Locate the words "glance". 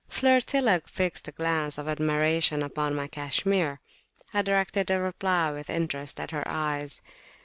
1.31-1.77